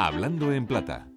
Hablando 0.00 0.52
en 0.52 0.64
plata. 0.64 1.08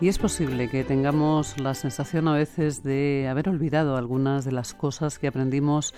Y 0.00 0.06
es 0.06 0.18
posible 0.18 0.70
que 0.70 0.84
tengamos 0.84 1.58
la 1.58 1.74
sensación 1.74 2.28
a 2.28 2.34
veces 2.34 2.84
de 2.84 3.26
haber 3.28 3.48
olvidado 3.48 3.96
algunas 3.96 4.44
de 4.44 4.52
las 4.52 4.74
cosas 4.74 5.18
que 5.18 5.26
aprendimos 5.26 5.92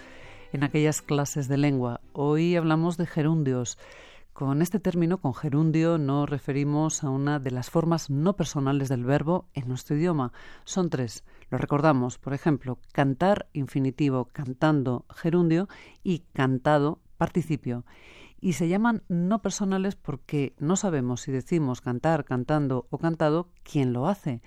en 0.54 0.64
aquellas 0.64 1.02
clases 1.02 1.48
de 1.48 1.58
lengua. 1.58 2.00
Hoy 2.14 2.56
hablamos 2.56 2.96
de 2.96 3.04
gerundios. 3.04 3.76
Con 4.36 4.60
este 4.60 4.78
término, 4.78 5.16
con 5.16 5.32
gerundio, 5.32 5.96
nos 5.96 6.28
referimos 6.28 7.02
a 7.02 7.08
una 7.08 7.38
de 7.38 7.50
las 7.50 7.70
formas 7.70 8.10
no 8.10 8.36
personales 8.36 8.90
del 8.90 9.02
verbo 9.02 9.48
en 9.54 9.66
nuestro 9.66 9.96
idioma. 9.96 10.30
Son 10.64 10.90
tres. 10.90 11.24
Lo 11.48 11.56
recordamos, 11.56 12.18
por 12.18 12.34
ejemplo, 12.34 12.78
cantar 12.92 13.48
infinitivo, 13.54 14.26
cantando 14.26 15.06
gerundio 15.08 15.70
y 16.02 16.18
cantado 16.34 17.00
participio 17.16 17.86
y 18.38 18.52
se 18.52 18.68
llaman 18.68 19.02
no 19.08 19.40
personales 19.40 19.96
porque 19.96 20.54
no 20.58 20.76
sabemos 20.76 21.22
si 21.22 21.32
decimos 21.32 21.80
cantar, 21.80 22.26
cantando 22.26 22.86
o 22.90 22.98
cantado 22.98 23.48
quién 23.62 23.94
lo 23.94 24.06
hace. 24.06 24.42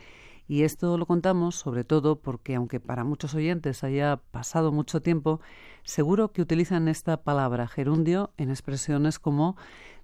Y 0.49 0.63
esto 0.63 0.98
lo 0.98 1.05
contamos 1.05 1.53
sobre 1.53 1.84
todo 1.84 2.21
porque, 2.21 2.55
aunque 2.55 2.80
para 2.80 3.03
muchos 3.03 3.35
oyentes 3.35 3.84
haya 3.84 4.17
pasado 4.31 4.71
mucho 4.71 4.99
tiempo, 4.99 5.41
seguro 5.84 6.31
que 6.31 6.41
utilizan 6.41 6.88
esta 6.88 7.21
palabra 7.21 7.67
gerundio 7.67 8.31
en 8.35 8.49
expresiones 8.49 9.20
como 9.20 9.57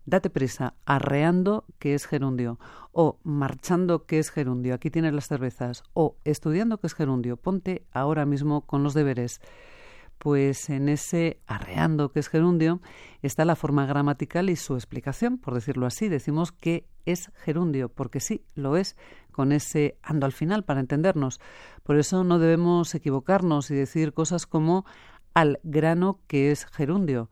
date 0.05 0.29
prisa, 0.29 0.75
arreando, 0.85 1.65
que 1.79 1.95
es 1.95 2.05
gerundio, 2.05 2.59
o 2.91 3.17
marchando, 3.23 4.05
que 4.05 4.19
es 4.19 4.29
gerundio, 4.29 4.75
aquí 4.75 4.91
tienes 4.91 5.13
las 5.13 5.27
cervezas, 5.27 5.81
o 5.93 6.15
estudiando, 6.25 6.77
que 6.77 6.85
es 6.85 6.93
gerundio, 6.93 7.37
ponte 7.37 7.87
ahora 7.91 8.27
mismo 8.27 8.67
con 8.67 8.83
los 8.83 8.93
deberes. 8.93 9.41
Pues 10.19 10.69
en 10.69 10.89
ese 10.89 11.39
arreando 11.45 12.11
que 12.11 12.19
es 12.19 12.29
gerundio 12.29 12.81
está 13.21 13.45
la 13.45 13.55
forma 13.55 13.85
gramatical 13.85 14.49
y 14.49 14.55
su 14.55 14.75
explicación, 14.75 15.37
por 15.37 15.55
decirlo 15.55 15.87
así. 15.87 16.07
Decimos 16.07 16.51
que 16.51 16.87
es 17.05 17.31
gerundio, 17.35 17.89
porque 17.89 18.19
sí, 18.19 18.45
lo 18.55 18.77
es, 18.77 18.95
con 19.35 19.51
ese 19.51 19.97
ando 20.01 20.25
al 20.25 20.31
final 20.31 20.63
para 20.63 20.79
entendernos. 20.79 21.41
Por 21.83 21.97
eso 21.97 22.23
no 22.23 22.39
debemos 22.39 22.95
equivocarnos 22.95 23.69
y 23.69 23.75
decir 23.75 24.13
cosas 24.13 24.45
como 24.45 24.85
al 25.33 25.59
grano 25.63 26.21
que 26.27 26.51
es 26.51 26.65
gerundio. 26.67 27.29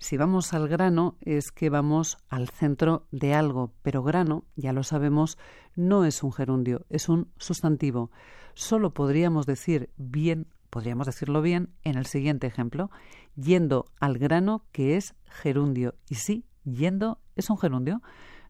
Si 0.00 0.16
vamos 0.16 0.52
al 0.52 0.66
grano 0.66 1.16
es 1.20 1.52
que 1.52 1.70
vamos 1.70 2.18
al 2.28 2.48
centro 2.48 3.06
de 3.12 3.34
algo, 3.34 3.72
pero 3.82 4.02
grano, 4.02 4.42
ya 4.56 4.72
lo 4.72 4.82
sabemos, 4.82 5.38
no 5.76 6.04
es 6.04 6.24
un 6.24 6.32
gerundio, 6.32 6.86
es 6.90 7.08
un 7.08 7.30
sustantivo. 7.38 8.10
Solo 8.54 8.92
podríamos 8.92 9.46
decir 9.46 9.90
bien 9.96 10.48
podríamos 10.70 11.06
decirlo 11.06 11.40
bien 11.40 11.70
en 11.84 11.96
el 11.96 12.06
siguiente 12.06 12.48
ejemplo, 12.48 12.90
yendo 13.36 13.86
al 14.00 14.18
grano 14.18 14.64
que 14.72 14.96
es 14.96 15.14
gerundio. 15.24 15.94
Y 16.10 16.16
sí, 16.16 16.46
yendo 16.64 17.20
es 17.36 17.48
un 17.48 17.58
gerundio. 17.58 18.02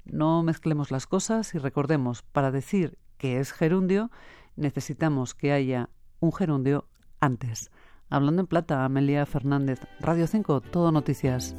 No 0.05 0.43
mezclemos 0.43 0.91
las 0.91 1.07
cosas 1.07 1.55
y 1.55 1.59
recordemos, 1.59 2.23
para 2.23 2.51
decir 2.51 2.99
que 3.19 3.41
es 3.41 3.53
gerundio, 3.53 4.11
necesitamos 4.57 5.35
que 5.35 5.53
haya 5.53 5.89
un 6.21 6.33
gerundio 6.33 6.87
antes. 7.21 7.71
Hablando 8.11 8.43
en 8.43 8.47
plata, 8.47 8.85
Amelia 8.85 9.27
Fernández, 9.27 9.81
Radio 10.01 10.27
5, 10.27 10.61
Todo 10.61 10.93
Noticias. 10.93 11.57